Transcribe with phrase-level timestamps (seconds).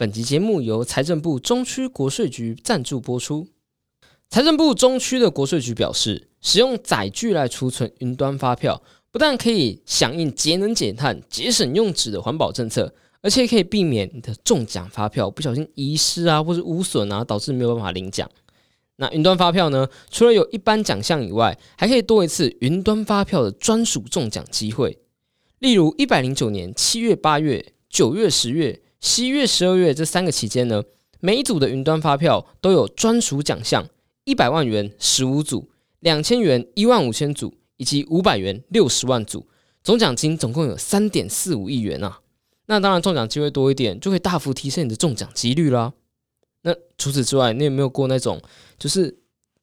[0.00, 3.46] 本集节目由财政部中区国税局赞助播出。
[4.30, 18.26] 财政部中区的国税局表示，使用载具来储存云端发票，不但可以响应节能减碳、节省用纸的环保政策，而且可以避免你的中奖发票不小心遗失啊，或是污损啊，导致没有办法领奖。
[18.96, 19.86] 那云端发票呢？
[20.10, 24.98] 除了有一般奖项以外，还可以多一次云端发票的专属中奖机会。
[25.58, 30.82] 例如，一百零九年七月、八月、九月、十月、十一月、十二月这三个期间呢，
[31.20, 33.86] 每一组的云端发票都有专属奖项：
[34.24, 35.70] 一百万元十五组，
[36.00, 39.46] 两千元一万五千组，以及五百元六十万组。
[39.82, 42.20] 总奖金总共有三点四五亿元啊！
[42.66, 45.94] 那当然，中奖机会多一点，就会大幅提升你的中奖几率啦。
[46.62, 48.40] 那除此之外，你有没有过那种，
[48.78, 49.18] 就是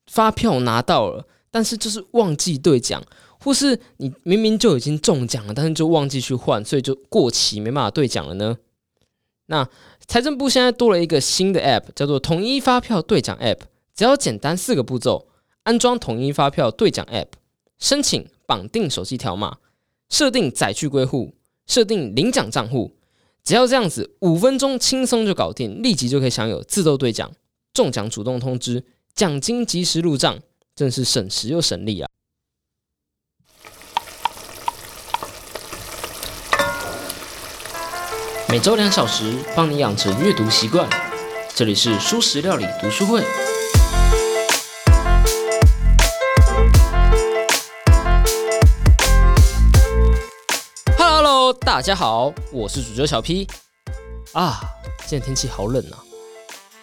[0.07, 3.03] 发票拿到了，但是就是忘记兑奖？
[3.39, 8.57] 或是你明明就已经中奖了，但是就忘记去换，所以就过期没办法兑奖了呢？
[9.47, 9.67] 那
[10.07, 13.59] 财政部现在多了一个新的 App，叫做统一发票兑奖 App。
[13.95, 15.27] 只要简单四个步骤：
[15.63, 17.29] 安装统一发票兑奖 App，
[17.79, 19.57] 申请绑定手机条码，
[20.09, 21.33] 设定载具归户，
[21.65, 22.95] 设定领奖账户。
[23.43, 27.31] 只要这样子，五分钟轻松就搞定，立即就可以享有自动兑奖、
[27.73, 28.83] 中奖主动通知、
[29.15, 30.37] 奖金及时入账，
[30.75, 32.09] 真是省时又省力啊！
[38.49, 40.89] 每周两小时，帮你养成阅读习惯。
[41.53, 43.21] 这里是舒食料理读书会。
[50.97, 53.45] Hello，大家好，我是主角小 P。
[54.31, 54.61] 啊，
[55.05, 55.99] 今天天气好冷啊！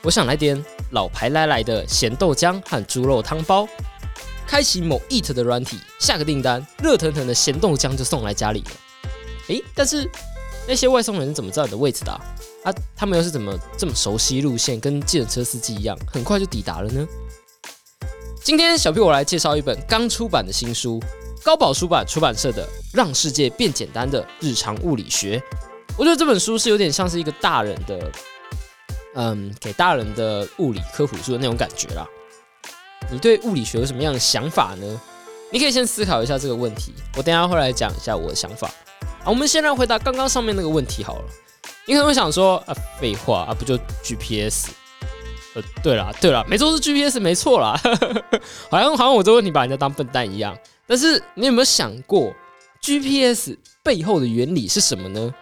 [0.02, 3.66] 我想来点老牌来来的咸豆浆和猪肉汤包。
[4.46, 8.70] 开启某 Eat 的软体，下个订单，热腾腾的咸豆浆就送来家里了。
[9.48, 10.06] 诶，但是。
[10.66, 12.12] 那些外送人怎么知道你的位置的？
[12.64, 17.06] 啊，他们又是怎么这么熟悉路线，跟计程车司机一样，很快就抵达了呢？
[18.42, 21.02] 今天小 P 我来介绍一本刚出版的新书，
[21.42, 25.39] 高宝书版出版社的《让世界变简单的日常物理学》。
[25.96, 28.10] 我觉得这本书是有点像是一个大人的，
[29.14, 32.06] 嗯，给大人的物理科普书的那种感觉啦。
[33.10, 35.00] 你对物理学有什么样的想法呢？
[35.52, 38.70] 你可以先思考一下这个问题，我等下会来讲一下我的想法。
[39.27, 41.24] 我们先来回答刚刚上面那个问题好了。
[41.86, 44.68] 你可能会想说啊，废话啊，不就 GPS？
[45.55, 47.79] 呃，对了对了，没错是 GPS，没错啦。
[48.70, 50.57] 好像好像我这问题把人家当笨蛋一样。
[50.86, 52.33] 但是你有没有想过
[52.83, 55.34] GPS 背后的原理是什么呢？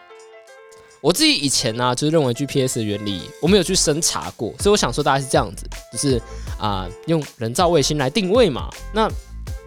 [1.00, 6.20] 我自己以前呢，就是认为 GPS 的原理我没有去深查过，所以我想说大概是这样子，就是
[6.58, 8.68] 啊，用人造卫星来定位嘛。
[8.92, 9.10] 那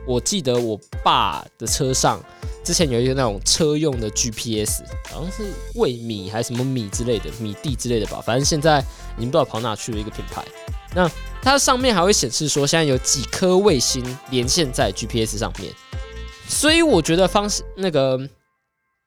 [0.06, 2.24] 我记得我爸的车上。
[2.66, 4.82] 之前有一个那种车用的 GPS，
[5.12, 8.84] 好像是喂米还是什么米之类的米地之类的吧，反正现在
[9.18, 10.44] 已经不知道跑哪去了一个品牌。
[10.96, 11.08] 那
[11.44, 15.72] 它上面还会显示说现在有几颗卫星连线在 GPS 上面，
[16.48, 18.28] 所以我觉得方式那个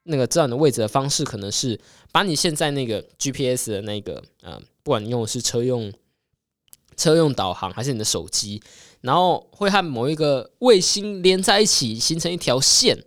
[0.04, 1.80] 那个知道你的位置的方式，可能是
[2.12, 5.92] 把你现在那个 GPS 的那个嗯，不管你用的是车用
[6.96, 8.62] 车用导航还是你的手机，
[9.00, 13.04] 然后会和某一个卫星连在一起，形成一条线。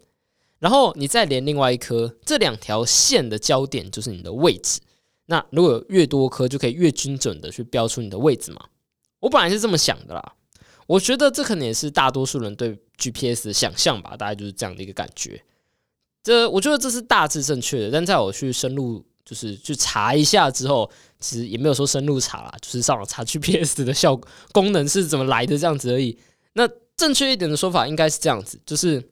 [0.62, 4.80] 然后你再连另外一颗，这两条线的交点就是你的位置。
[5.26, 8.62] 那如果越多颗，就可以越精准的去标出你的位置嘛。
[9.22, 10.34] 我本来是这么想的啦，
[10.86, 15.44] 我觉得这可能也是大多数人对 GPS 的想象吧，大概就是这样的一个感觉。
[16.22, 20.88] 这我觉得这是大致正确的，但在我去深入就是去查一下之后，
[21.20, 26.20] 其实也没有说深入查啦，就是上网查 GPS 的效果功能是怎么来的这样子而已。
[26.54, 29.11] 那正确一点的说法应该是这样子，就是。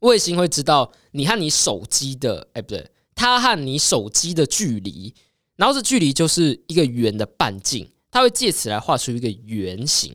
[0.00, 5.14] 卫星会知道你和你手机的，哎，不对，它和你手机的距离，
[5.56, 10.12] 然后这距离就是一个圆的半径，它会借此来画出一个圆形，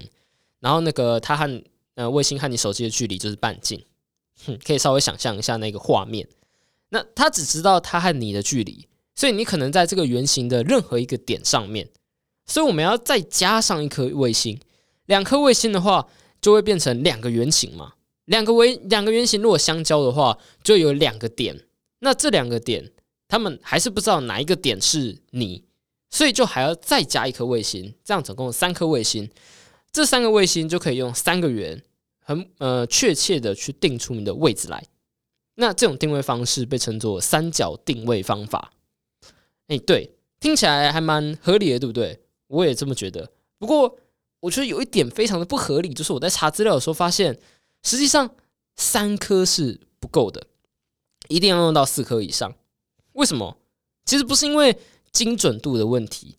[0.60, 1.64] 然后那个它和
[1.96, 3.84] 呃卫星和你手机的距离就是半径，
[4.46, 6.28] 哼，可以稍微想象一下那个画面。
[6.90, 11.90] 那它只知道它和你的距离，所以你可能在这个圆形的任何一个点上面，
[12.46, 14.60] 所以我们要再加上一颗卫星，
[15.08, 16.08] 两颗卫星的话
[16.40, 17.94] 就会变成两个圆形嘛。
[18.26, 21.66] 两个维两个圆形如果相交的话，就有两个点。
[22.00, 22.92] 那这两个点，
[23.28, 25.64] 他们还是不知道哪一个点是你，
[26.10, 27.94] 所以就还要再加一颗卫星。
[28.04, 29.30] 这样总共三颗卫星，
[29.92, 31.82] 这三个卫星就可以用三个圆，
[32.20, 34.86] 很呃确切的去定出你的位置来。
[35.56, 38.74] 那这种定位方式被称作三角定位方法。
[39.68, 42.22] 哎，对，听起来还蛮合理的，对不对？
[42.48, 43.32] 我也这么觉得。
[43.58, 43.98] 不过，
[44.42, 47.38] 我觉得有一点非常的不合理，就是我在查资料的时候发现。
[47.84, 48.34] 实际上，
[48.76, 50.48] 三颗是不够的，
[51.28, 52.56] 一定要用到四颗以上。
[53.12, 53.58] 为什么？
[54.06, 54.78] 其实不是因为
[55.12, 56.38] 精准度的问题。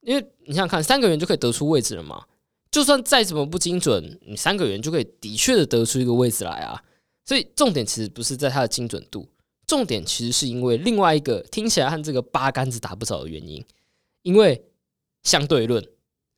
[0.00, 2.24] 因为你想想看，三个圆就可以得出位置了嘛？
[2.70, 6.82] 就算再怎么不精准，你三个圆就可以的确的得出一个位置来啊。
[7.24, 9.26] 所以重点其实不是在它的精准度，
[9.66, 13.64] 重点其实是因为另外一个听起来和这个八竿子打不着的原因，
[14.22, 14.64] 因为
[15.22, 15.82] 相对论。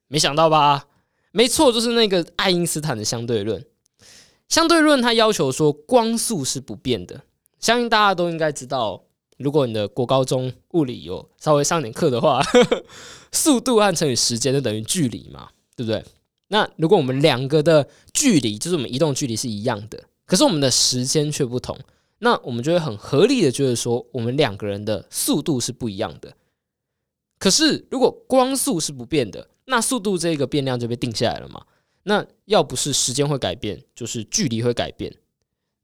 [0.09, 0.87] 没想到吧？
[1.32, 3.64] 没错，就是那个爱因斯坦的相对论。
[4.49, 7.23] 相对论它要求说光速是不变的，
[7.59, 9.03] 相信大家都应该知道。
[9.39, 12.41] 如果你的国高中物理有稍微上点课的话，
[13.31, 16.03] 速度和乘以时间就等于距离嘛，对不对？
[16.49, 21.79] 那如果我们两个的距离，就是我们移动距离是一样的，可是我们的时间却不同，
[22.21, 26.35] 那我们就会很合理的觉得说，我们两个人的速度是不一样的。
[27.39, 31.63] 可是如果光速是不变的，那速度这个变量就被定下来了嘛？
[32.06, 35.14] 那要不是时间会改变，就是距离会改变。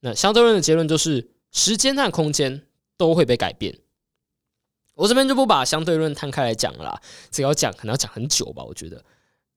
[0.00, 2.64] 那相对论的结论就是，时间和空间。
[2.98, 3.76] 都会被改变。
[4.94, 7.02] 我这边就不把相对论摊开来讲了，啦，
[7.32, 8.62] 这要讲可能要讲很久吧。
[8.62, 9.04] 我觉得，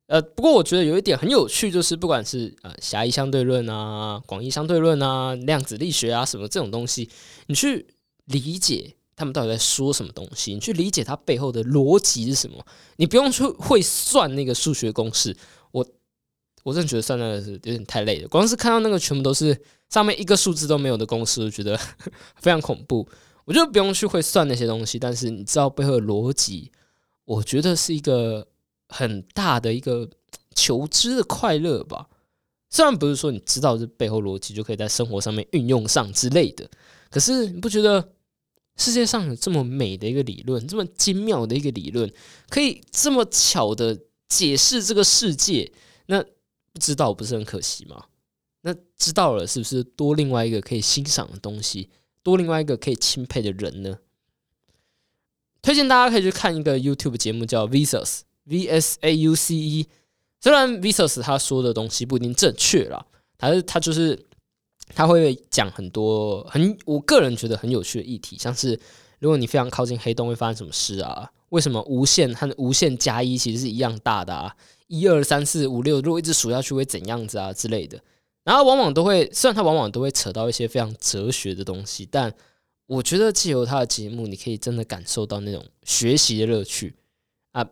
[0.07, 7.07] 呃，不过我觉得有一点很有趣，就是不管是呃狭义相对论啊、广义相对论啊、量子力学啊什么这种东西，
[7.45, 7.85] 你去
[8.25, 12.65] 理解他们到底在说什么东西，你去理解它背后的逻辑是什么，
[12.95, 15.38] 你不用去会算那个数学公式。
[16.65, 19.56] 我真的觉得算那个是有点太累了，光是看到那个全部都是
[19.88, 21.79] 上面一个数字都没有的公式，我觉得
[22.41, 23.07] 非常恐怖。
[23.45, 26.71] 我觉得不用去会算那些东西，但是你知道背后的逻辑，
[27.25, 28.47] 我觉得是一个
[28.89, 30.09] 很大的一个
[30.56, 32.07] 求知的快乐吧。
[32.71, 36.68] 虽然不是说你知道这背后逻辑就可以在生活上面运用上之类的，
[37.11, 38.09] 可是你不觉得
[38.77, 42.11] 世界上有这么美的一个理论，这么精妙的一个理论，
[42.50, 43.95] 可以这么巧的
[44.27, 45.71] 解释这个世界？
[46.07, 46.25] 那
[46.75, 48.07] 不知道不是很可惜吗？
[48.63, 51.89] 那知道了是不是多另外一个可以欣赏的东西？
[52.22, 54.00] 多另外一个可以钦佩的人呢？
[55.62, 59.88] 推荐大家可以去看一个 YouTube 节目，叫 Visas V S A U C E。
[60.42, 63.06] 虽然 Visas 他说的东西不一定正确啦，
[63.38, 64.25] 但是他就是
[64.89, 68.78] 他会讲很多很我个人觉得很有趣的议题，像是
[69.19, 71.31] 如果你非常靠近黑洞会发生什么事啊？
[71.50, 74.54] 为什么无限和无限加一其实是一样大的啊？
[74.87, 78.01] 一二三四五六，如果一直数下去会怎样子啊之类的？
[78.43, 82.31] 然后往往都会，虽然他往往都会扯到一些非常哲学的东西，但
[82.85, 86.95] 我觉得借由他的节目，你可以真的感受到那种学习的乐趣
[87.53, 87.67] 啊。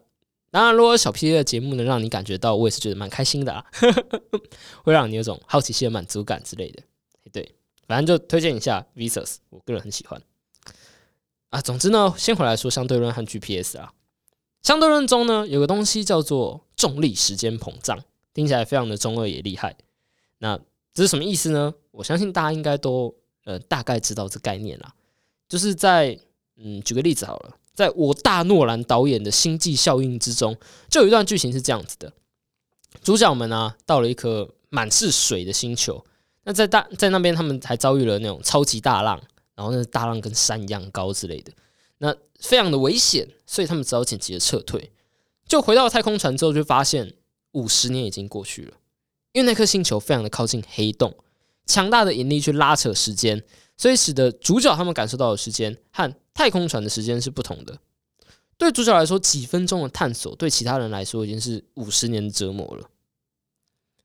[0.50, 3.63] 当然，如果小 P 的节目能让你感觉到，我也是觉得蛮开心的啊，
[4.83, 6.81] 会让你有种好奇心的满足感之类的。
[7.31, 7.54] 对，
[7.88, 10.19] 反正就推荐一下 Visas，我个人很喜欢
[11.50, 11.62] 啊。
[11.62, 13.94] 总之呢，先回来说相对论和 GPS 啊。
[14.63, 17.98] 相对论中呢，有个东西叫做重力时间膨胀，
[18.34, 19.74] 听起来非常的中二也厉害。
[20.40, 20.60] 那
[20.94, 21.74] 这是什么意思呢？
[21.92, 23.16] 我相信大家应该都
[23.46, 24.94] 呃大概知道这概念啦。
[25.48, 26.20] 就是在
[26.58, 30.58] 嗯，举个例子好了，在我大诺兰导演的《星际效应》之中，
[30.90, 32.12] 就有一段剧情是这样子的：
[33.02, 36.04] 主角们呢到了一颗满是水的星球，
[36.44, 39.18] 那在大在那边他们还遭遇了那种超级大浪，
[39.56, 41.54] 然后那大浪跟山一样高之类的，
[42.00, 44.92] 那非常的危险，所以他们只好紧急的撤退。
[45.54, 47.14] 就回到太空船之后，就发现
[47.52, 48.74] 五十年已经过去了。
[49.34, 51.16] 因为那颗星球非常的靠近黑洞，
[51.68, 53.44] 强大的引力去拉扯时间，
[53.78, 57.78] 所以使得主角他们感受到的时间和太空船的时间是不同的。
[58.58, 62.89] 对主角来说，几分钟的探索，对其他人来说已经是五十年的折磨了。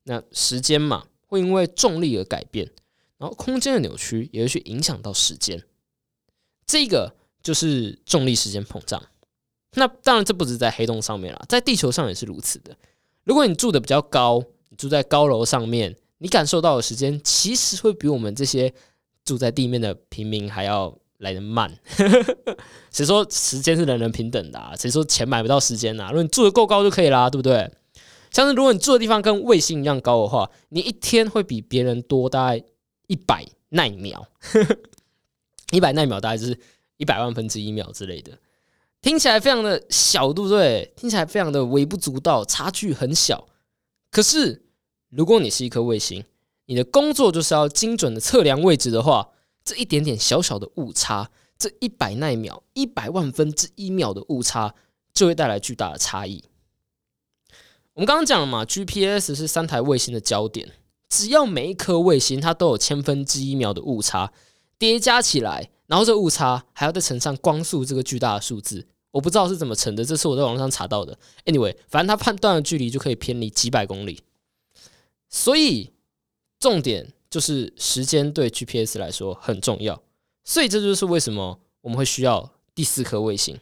[0.02, 2.70] 那时间嘛，会因为重力而改变，
[3.16, 5.64] 然后空间的扭曲也会去影响到时间。
[6.66, 9.02] 这个就是重力时间膨胀。
[9.74, 12.76] 那当然，这不止在黑洞上面啦，在地球上也是如此的。
[13.24, 14.42] 如果你住的比较高，
[14.76, 18.72] 住在高楼上面，你感受到的时间其实会比我们这些
[19.24, 21.78] 住在地面的平民还要来得慢。
[22.90, 24.74] 谁说时间是人人平等的啊？
[24.76, 26.08] 谁说钱买不到时间啊？
[26.08, 27.70] 如果你住的够高就可以啦，对不对？
[28.30, 32.64] 像是如果你住的地方跟卫星一样高的话，你一天会比别人多大概
[33.06, 34.26] 一百奈秒。
[35.72, 36.58] 一百奈秒大概就是
[36.96, 38.32] 一百万分之一秒之类的，
[39.00, 40.92] 听起来非常的小，对不对？
[40.96, 43.48] 听起来非常的微不足道，差距很小。
[44.10, 44.64] 可是。
[45.10, 46.22] 如果你是一颗卫星，
[46.66, 49.30] 你的工作就是要精准的测量位置的话，
[49.64, 54.74] 这一点点小小的误差，这一百奈秒、一百万分之一秒的误差，
[55.14, 56.44] 就会带来巨大的差异。
[57.94, 60.72] 我们刚刚讲了嘛，GPS 是三台卫星的焦点，
[61.08, 64.30] 只要每一颗卫星它都有千分之一秒的误差
[64.78, 71.18] 叠加起来，然后这误差还要再乘上光速这个巨大的数字，我不知道是怎么乘的，这是我在网上查到的。
[71.44, 74.22] Anyway，反正它判断的距离就可以偏离几百公里。
[75.28, 75.92] 所以，
[76.60, 80.00] 重点就是时间对 GPS 来说很重要。
[80.44, 83.58] 所以这就是为什么我们会需要第四颗卫星。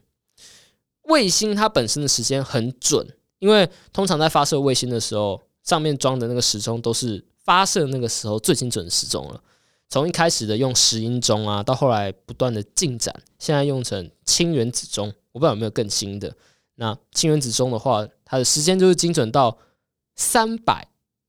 [1.05, 9.43] 卫星它本身的时间很准，因为通常在发射卫星的时候，上面装的那个时钟都是发射那个时候最精准的时钟了。
[9.89, 16.35] 从一开始的用石英钟啊，到后来不断的进展，现在用成氢原子钟，我不知道有没有更新的。
[16.75, 19.57] 那氢原子钟的话，它的时间就是精准到
[20.17, 20.89] 三百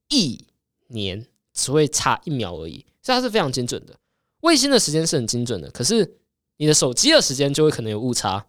[0.10, 0.46] 亿
[0.88, 3.96] 年，只会差一秒而已，所以它是非常精准的。
[4.42, 6.18] 卫星的时间是很精准的，可是
[6.58, 8.46] 你的手机的时间就会可能有误差，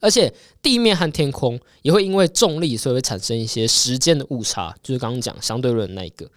[0.00, 6.30] 而且地面和天空也会因为重力，所以会产生一些时间的误差，就是刚刚讲相对论那一个。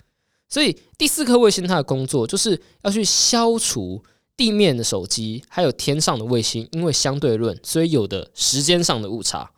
[0.50, 4.04] 所以第四颗卫星它的工作就是要去消除
[4.36, 9.52] 地面的手机还有天上的卫星，因为相对论，所以有的时间上的误差。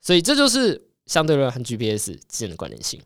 [0.00, 3.00] 所以这就是相对论和 GPS 之间的关联性。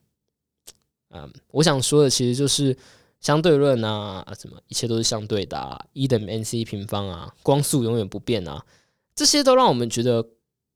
[1.11, 2.77] 嗯，我想说的其实就是
[3.21, 8.65] 相对论啊，什么一切都是相对的啊，E 等于 mc 平方啊，光速永远不变啊，
[9.15, 10.27] 这些都让我们觉得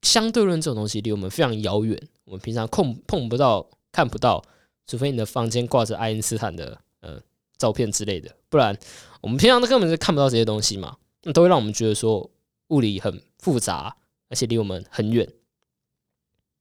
[0.03, 4.45] 相对论这种东西离我们非常遥远，我们平常碰碰不到、看不到。
[4.91, 7.23] 除非你的房间挂着爱因斯坦的呃
[7.57, 8.77] 照片之类的，不然
[9.21, 12.29] 我们平常都根本就看不到这些东西嘛，那都会让我们觉得说
[12.71, 13.97] 物理很复杂，
[14.29, 15.33] 而且离我们很远。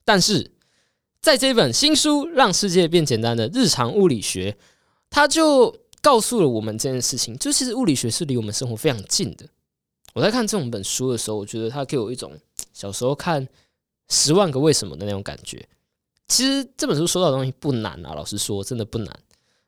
[0.06, 0.52] 但是
[1.20, 4.52] 在这本新书《让世界变简单的日常物理学》，
[5.10, 9.48] 它就告诉了我们这件事情，就其实物理学是离我们生活非常近的。
[10.14, 12.38] 我在看这种本书的时候，我觉得它给我一种
[12.74, 13.44] 小时候看
[14.10, 15.68] 《十万个为什么》的那种感觉。
[16.30, 19.20] 其实这本书说到的东西不难啊，老实说，真的不难。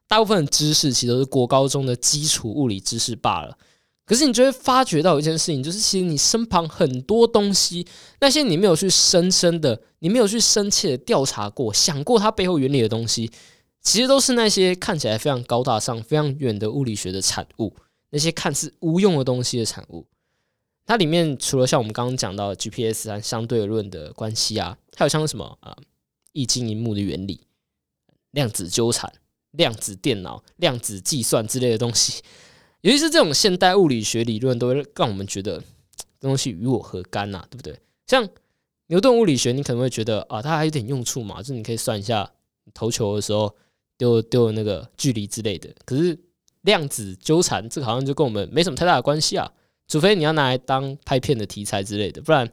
[0.07, 3.57] 大部分的知识其实都是国高中的基础物理知识罢了。
[4.05, 7.87] 可是你就会发觉到一件事情，就是其实你身旁很多东西，
[8.19, 13.31] 那些你没有去深深的、你没有去深切的调查过、想过它背后原理的东西，
[13.81, 17.73] 其实都是那些看起来非常高大上、非常远的物理学的产物，
[18.09, 20.05] 那些看似无用的东西的产物。
[20.85, 25.77] 它里面除了像我们刚刚讲到 GPS 和相对论的关系啊，还有像什么啊？
[26.33, 27.41] 液晶荧幕的原理、
[28.31, 29.11] 量子纠缠、
[29.51, 32.21] 量子电脑、量子计算之类的东西，
[32.81, 35.61] 尤其是这种现代物理学理论，都会让我们觉得
[36.19, 37.45] 这东西与我何干呐？
[37.49, 37.77] 对不对？
[38.07, 38.27] 像
[38.87, 42.29] 牛顿物理学，你可能会觉得啊，它还有点用处嘛，就是你可以算一下
[42.73, 43.55] 投球的时候
[43.97, 45.73] 丢丢的那个距离之类的。
[45.85, 46.17] 可是
[46.61, 49.51] 量子纠缠这个好像就跟我们没什么太大的关系啊，
[49.87, 52.51] 除非你要拿来当拍片的题材之类的，不然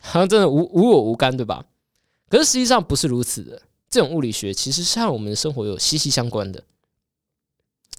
[0.00, 1.64] 好像真的无无我无干，对吧？
[2.30, 3.60] 可是实际上不是如此的，
[3.90, 6.62] 这种物理学其实是和我们的生活有息息相关的。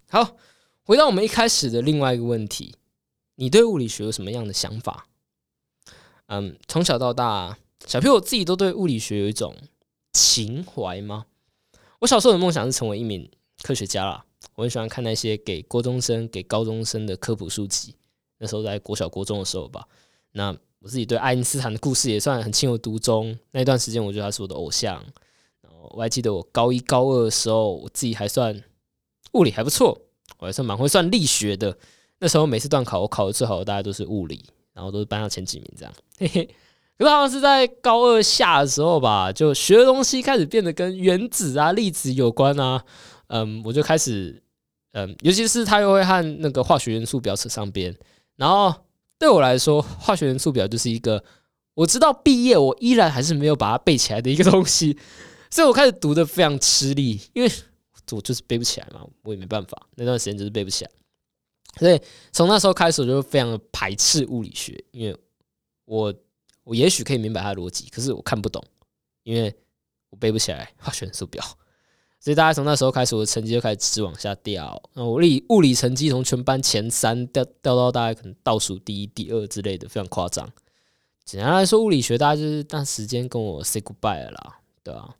[0.07, 0.37] 好，
[0.83, 2.73] 回到我们一开始的另外一个问题，
[3.35, 5.07] 你对物理学有什么样的想法？
[6.27, 9.53] 嗯，从小到大，小朋友自己都对物理学有一种
[10.13, 11.25] 情怀吗？
[11.99, 13.29] 我小时候的梦想是成为一名
[13.61, 17.95] 科学家啦，我很喜欢看那些给高中生、给高中生的科普书籍。
[18.37, 19.89] 那时候在国小、国中的时候吧，
[20.31, 20.57] 那。
[20.83, 23.37] 我自己对爱因斯坦的故事也算很情有独钟。
[23.51, 24.95] 那一段时间，我觉得他是我的偶像。
[25.61, 28.63] 然后我还记得我高一、高二的时候，我自己还算
[29.33, 29.95] 物理还不错，
[30.39, 31.77] 我还算蛮会算力学的。
[32.17, 35.93] 那时候每次段考，我考的最好的大家都是物理，然后都是班上前几名这样。
[36.17, 36.49] 嘿嘿。
[36.97, 42.83] 可是好像是在高二下的时候吧，就学的东西开始变得跟原子啊、粒子有关啊。
[43.27, 44.41] 嗯，我就开始
[44.93, 47.95] 嗯，尤其是他又会和那个化学元素表扯上边，
[48.35, 48.73] 然后。
[49.21, 51.23] 对我来说，化学元素表就是一个
[51.75, 54.97] 我知道毕业我依然还是没有把它背起来的一个东西，
[55.51, 57.51] 所以我开始读的非常吃力，因为
[58.13, 60.91] 我就是背不起来嘛，我也没办法，那段时间就是背不起来，
[61.77, 62.01] 所以
[62.31, 65.15] 从那时候开始我就非常排斥物理学，因为
[65.85, 66.11] 我
[66.63, 68.65] 我也许可以明白它的逻辑，可是我看不懂，
[69.21, 69.55] 因为
[70.09, 71.45] 我背不起来化学元素表。
[72.23, 74.79] 所以大家从那时候开始，我的成绩就开始直往下掉。
[74.93, 80.47] 那我理物理成绩从全班前三掉掉到大概可能倒数第一、第二之类的，非常夸张。
[81.25, 85.15] 简单来说，物理学大概就是那时间跟我 say goodbye 了啦，对吧？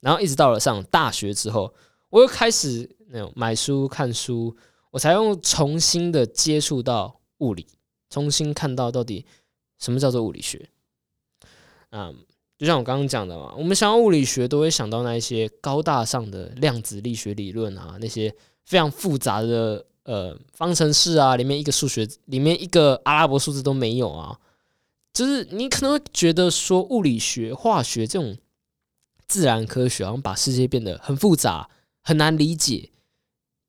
[0.00, 1.74] 然后一直到了上大学之后，
[2.08, 4.56] 我又开始那种买书看书，
[4.92, 7.66] 我才用重新的接触到物理，
[8.08, 9.26] 重新看到到底
[9.78, 10.70] 什么叫做物理学。
[11.90, 12.16] 嗯。
[12.60, 18.30] 就像我刚刚讲的嘛，我们想到物理学都会想到那一些高大上的量子力学理论啊，那些
[18.66, 24.38] 非常复杂的呃方程式啊，里面一个数学里面一个阿拉伯数字都没有啊。
[25.14, 28.36] 就是你可能会觉得说物理学、化学这种
[29.26, 31.70] 自然科学好像把世界变得很复杂、
[32.02, 32.90] 很难理解。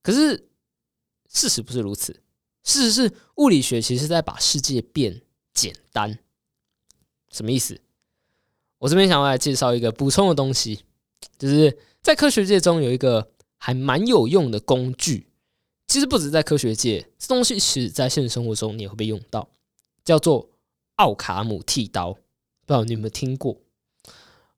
[0.04, 0.50] 可是
[1.30, 2.22] 事实不是如此，
[2.66, 5.22] 事实是物理学其实在把世界变
[5.54, 6.20] 简单。
[7.30, 7.80] 什么意思？
[8.82, 10.80] 我这边想要来介绍一个补充的东西，
[11.38, 15.28] 就是在科学界中有一个还蛮有用的工具，
[15.88, 19.48] 其实不止在科学界，这东西其实在现实生活中你也会被用到，
[20.04, 20.50] 叫做
[20.96, 22.20] 奥卡姆剃刀，不
[22.70, 23.56] 知道你有没有听过？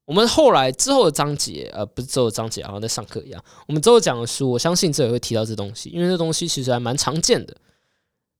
[0.06, 3.44] 我们后来之后的章节，呃，不是之后的章节，好像在上课一样。
[3.68, 7.54] 我们之后讲的书，我相信这也会提到这东西，因为这东西其实还蛮常见的。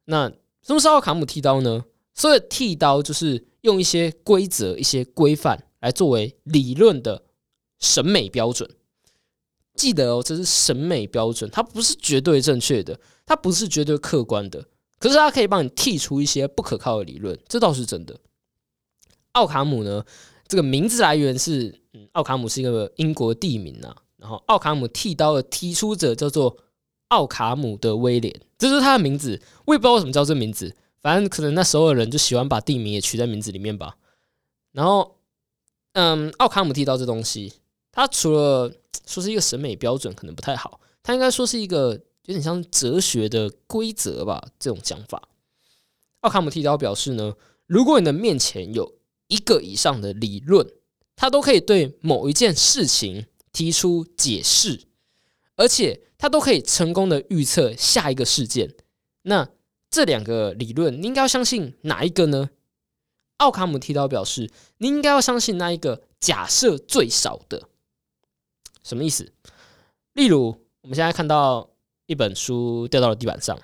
[0.06, 0.30] 那
[0.62, 1.84] 什么是奥卡姆剃刀呢？
[2.14, 7.22] 所谓剃刀就是用一些规则、一些规范来作为理论的
[7.78, 8.68] 审美标准。
[9.74, 14.64] 记得哦，这是审美标准，它不是绝对正确的，它不是绝对客观的。
[14.98, 18.18] 可是它可以帮你剔除一些不可靠的理论，这倒是真的。
[19.32, 20.02] 奥卡姆呢，
[20.48, 23.94] 这个名字来源是，嗯，奥卡姆是一个英国地名啊。
[24.16, 26.56] 然后奥卡姆剃刀的提出者叫做
[27.08, 29.42] 奥卡姆的威廉，这是他的名字。
[29.66, 33.96] 我也不知道为什么叫这名字，反正可能那时候的人就喜欢把地名也取在名字里面吧。
[34.72, 35.18] 然后，
[35.94, 37.54] 嗯，奥卡姆剃刀这东西，
[37.90, 38.72] 它除了
[39.06, 42.00] 说是一个审美标准，可能不太好，它应该说是一个。
[42.26, 45.28] 有点像哲学的规则吧，这种讲法。
[46.20, 47.34] 奥卡姆剃刀表示呢，
[47.66, 48.94] 如果你的面前有
[49.28, 50.66] 一个以上的理论，
[51.16, 54.84] 它都可以对某一件事情提出解释，
[55.56, 58.74] 而且它都可以成功的预测下一个事件。
[59.24, 59.46] 那
[59.90, 62.48] 这两个理论，你应该要相信哪一个呢？
[63.38, 67.68] 奥卡姆剃刀表示，你应该要相信那一个假设最少的。
[68.82, 69.32] 什么意思？
[70.12, 71.70] 例如，我们现在看到。
[72.06, 73.58] 一本书掉到了地板上，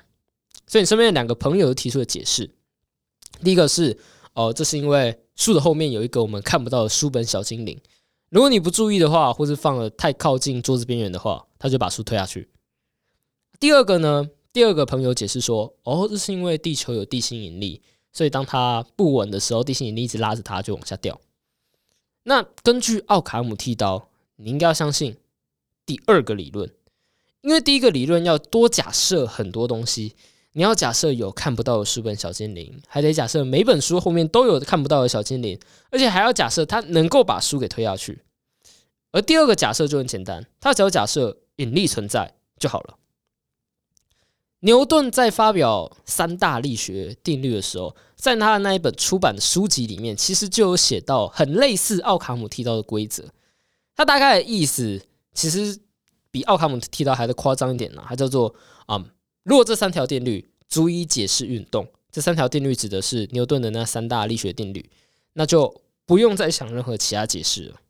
[0.67, 2.50] 所以你身边的两个朋友提出了解释。
[3.45, 3.99] 第一个是，
[4.33, 7.79] 哦，这是因为书的后面有一个我们看不到的书本小精灵。
[8.31, 12.49] 如果你不注意的话，或是放了太靠近桌子边缘的话，他就把书推下去。
[13.59, 21.21] 第二个呢，第二个朋友解释说，哦，这是因为地球有地心引力，所以当它不稳的时候，地心引力一直拉着它就往下掉。
[22.25, 25.17] 那根据奥卡姆剃刀，你应该要相信
[25.87, 26.71] 第二个理论。
[27.40, 30.14] 因为第一个理论要多假设很多东西，
[30.52, 35.59] 你要假设有看不到的书本小精灵，还得假设每本书后面都有看不到的小精灵，
[35.90, 38.23] 而且还要假设它能够把书给推下去。
[39.12, 42.99] 而第二个假设就很简单，它只要假设引力存在就好了。
[44.61, 53.25] 牛顿在发表三大力学定律的时候，在他的那一本出版的书籍里面，其实就有写到很类似奥卡姆剃刀的规则。
[53.95, 55.01] 他大概的意思
[55.35, 55.79] 其实。
[56.33, 58.55] 比奥卡姆剃刀还要夸张一点呢，它叫做
[58.87, 59.05] 啊，
[59.43, 64.89] 如果这三条定律足以解释运动，这三条定律指的是牛顿的那三大力学定律，
[65.33, 67.81] 那就不用再想任何其他解释了。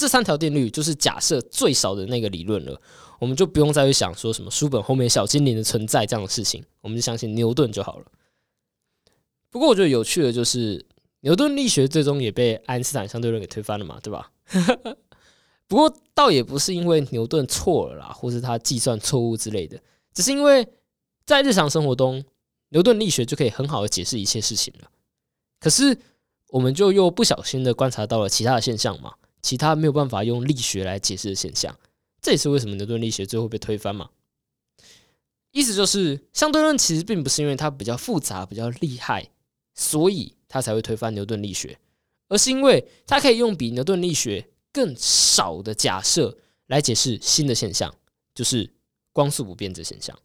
[0.00, 2.80] 这三条定律就是假设最少的那个理论了，
[3.18, 8.06] 我们就不用再去想说什么书本后面小精灵的存在这样的事情，我们就相信牛顿就好了。
[9.50, 10.86] 不过我觉得有趣的就是，
[11.20, 14.32] 牛顿力学最终也被爱因斯坦相对论给推翻了嘛，对吧？
[15.68, 19.78] 不过倒也不是因为牛顿错了啦，或是他计算错误之类的，
[20.14, 20.66] 只是因为
[21.26, 22.24] 在日常生活中，
[22.70, 24.90] 牛顿力学就可以很好的解释一切事情了。
[25.60, 25.98] 可是
[26.48, 31.78] 我们就又不小心的观察到了其他的现象嘛，其他没有办法用力学来解释的现象，
[32.20, 34.10] 这也是为什么牛顿力学最后被推翻嘛。
[35.50, 39.30] 意思就是相对论其实并不是因为它比较复杂、比较厉害，
[39.74, 41.78] 所以它才会推翻牛顿力学，
[42.28, 44.48] 而是因为它可以用比牛顿力学。
[44.72, 47.92] 更少的假设来解释新的现象，
[48.32, 48.72] 就是
[49.12, 50.16] 光速不变这现象。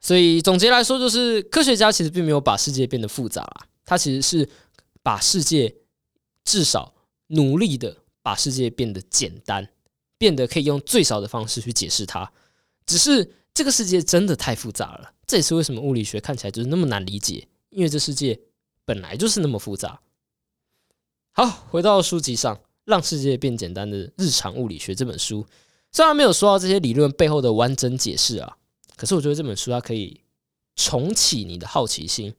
[0.00, 4.50] 所以总结来说，就是科学家其实并没有把世界变得复杂啦，他其实是
[5.00, 5.76] 把世界
[6.42, 6.92] 至少
[7.30, 9.68] 努力的把世界变得简单，
[10.18, 12.32] 变得可以用最少的方式去解释它。
[12.86, 18.38] 只是这个世界真的太复杂了，这也是为什么物理学看起来就是那么难理解，因为这世界
[18.84, 20.00] 本来就是那么复杂。
[21.32, 25.46] 好，回到书籍上，《让世界变简单的日常物理学》这本书，
[25.92, 28.56] 虽然没有说到这些理论背后的完整解释啊，
[28.96, 30.20] 可是我觉得这本书它可以
[30.74, 32.34] 重启你的好奇心。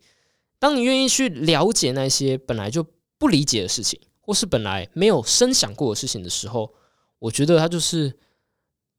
[0.60, 2.86] 当你愿意去了解那些本来就
[3.18, 4.00] 不理解的事情，
[4.32, 6.74] 或是本来没有深想过的事情的时候，
[7.20, 8.18] 我觉得它就是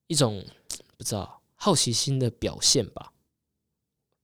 [0.07, 0.45] 一种
[0.99, 3.15] 不知道好奇心的表现吧。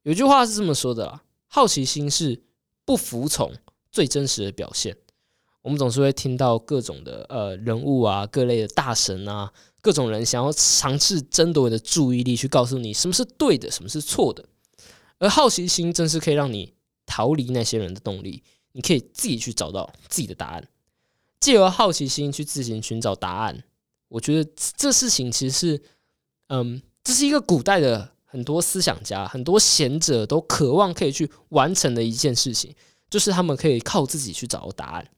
[0.03, 2.43] 有句话是这么说的啊：好奇心是
[2.85, 3.55] 不服从
[3.91, 4.99] 最真实的表现。
[5.63, 14.45] 我们总是会听到各种的呃人物啊，各类的大神啊，各种人想要尝试争夺你的注意力，去告诉你什么是对的，什么是错的。
[15.19, 16.75] 而好奇心正是可以让你
[17.07, 18.43] 逃离那些人的动力，
[18.73, 20.69] 你可以自己去找到自己的答案，
[21.41, 23.65] 借由好奇心去自行寻找答案。
[24.09, 25.83] 我觉得这事情其实是，
[26.49, 32.75] 嗯，这是一个古代的很多思想家、很多贤者都渴望可以去完成的一件事情，
[33.11, 35.11] 就是他们可以靠自己去找到答案。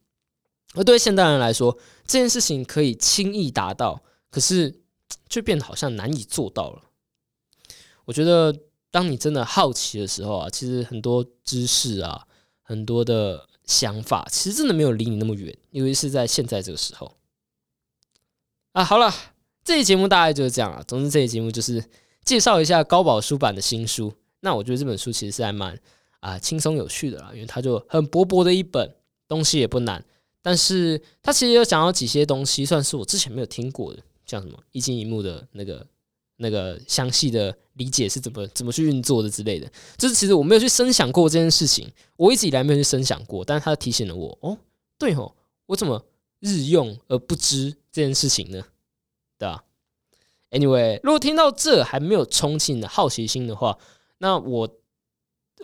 [0.75, 4.83] 而对现代人来说，这件事情可以轻易达到，可是
[5.29, 6.83] 却变得好像难以做到了。
[8.05, 8.57] 我觉得
[8.91, 12.27] 当你真的好奇的时候啊，其实很多知识啊，
[12.63, 17.17] 很多的想法，其实真的没有离你那么远，尤其是在现在这个时候。
[18.73, 19.15] 啊，好了，
[19.63, 20.83] 这期节目大概就是这样了。
[20.83, 21.85] 总之，这期节目就是
[22.25, 24.13] 介绍一下高宝书版的新书。
[24.41, 25.79] 那我觉得这本书其实是还蛮
[26.19, 28.93] 啊轻松有趣的啦，因为它就很薄薄的一本，
[29.29, 30.05] 东西也不难。
[30.43, 35.87] 但是它其实有讲到几些东西，算是我之前没有听过的，像什么一镜一幕的那个
[36.41, 39.71] 那个详细的理解是怎么怎么去运作的之类的。
[39.97, 43.45] 就是其实我没有去深想过这件事情，我一直以来没有去深想过。
[43.45, 44.59] 但是它提醒了我，哦，
[44.99, 45.33] 对哦，
[45.67, 46.05] 我怎么
[46.41, 48.65] 日用而不知这件事情呢？
[49.39, 49.65] 对吧
[50.51, 53.79] ？Anyway，如果听到这还没有冲起你的好奇心的话，
[54.19, 54.69] 那我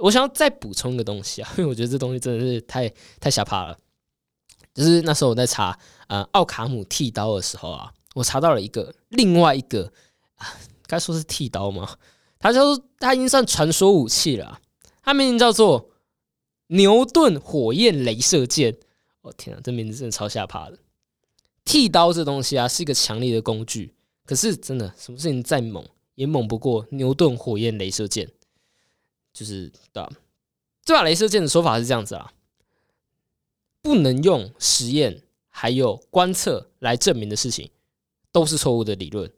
[0.00, 3.78] 我想要再补充一个东西啊， 因为我觉得这东西真的是太太吓怕了。
[4.74, 9.90] 就是那时候我在查呃奥卡姆剃刀的时候啊，我查到了一个另外一个，
[10.86, 11.98] 该说是剃刀吗？
[12.38, 14.60] 它叫做它已经算传说武器了，
[15.02, 15.90] 它名字叫做
[16.68, 18.76] 牛顿火焰镭射剑。
[19.22, 20.78] 我天啊，这名字真的超吓怕的！
[21.64, 23.94] 剃刀这东西啊，是一个强力的工具，
[24.24, 28.30] 可是真的什么事情再猛也猛不过牛顿火焰镭射剑。
[29.32, 30.12] 就是的，
[30.84, 32.32] 这把镭射剑的说法是这样子啊。
[33.82, 37.70] 不能用实验还有观测来证明的事情，
[38.30, 39.32] 都是错误的理论。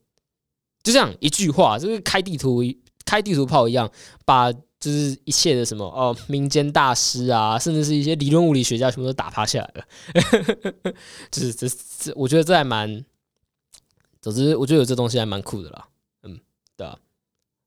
[0.88, 2.62] 就这样一句话，就是开地图、
[3.04, 3.90] 开地图炮一样，
[4.24, 9.84] 把就是一切的什么哦，民间大师啊，甚至是一些理论物理学家，全部都打趴下来了。
[11.30, 13.04] 就是这这，我觉得这还蛮，
[14.22, 15.88] 总之我觉得有这东西还蛮酷的啦。
[16.22, 16.40] 嗯，
[16.74, 16.98] 对啊。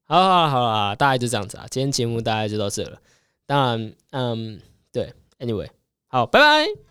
[0.06, 1.68] 好了好了，大概就这样子啊。
[1.70, 3.00] 今天节目大概就到这了。
[3.46, 4.60] 当然，嗯，
[4.92, 5.70] 对，Anyway。
[6.08, 6.91] 好，拜拜。